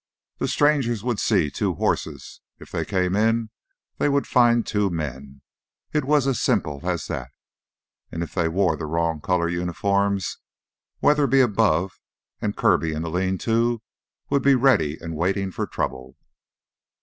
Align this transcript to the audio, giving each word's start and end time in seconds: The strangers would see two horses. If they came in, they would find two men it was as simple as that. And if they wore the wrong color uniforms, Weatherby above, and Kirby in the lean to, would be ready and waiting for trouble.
The 0.39 0.47
strangers 0.47 1.03
would 1.03 1.19
see 1.19 1.51
two 1.51 1.75
horses. 1.75 2.41
If 2.57 2.71
they 2.71 2.85
came 2.85 3.15
in, 3.15 3.51
they 3.99 4.09
would 4.09 4.25
find 4.25 4.65
two 4.65 4.89
men 4.89 5.43
it 5.93 6.05
was 6.05 6.25
as 6.25 6.39
simple 6.39 6.79
as 6.89 7.05
that. 7.05 7.29
And 8.11 8.23
if 8.23 8.33
they 8.33 8.47
wore 8.47 8.75
the 8.75 8.87
wrong 8.87 9.21
color 9.21 9.47
uniforms, 9.47 10.39
Weatherby 11.03 11.41
above, 11.41 11.99
and 12.41 12.57
Kirby 12.57 12.93
in 12.93 13.03
the 13.03 13.11
lean 13.11 13.37
to, 13.45 13.83
would 14.31 14.41
be 14.41 14.55
ready 14.55 14.97
and 14.99 15.15
waiting 15.15 15.51
for 15.51 15.67
trouble. 15.67 16.17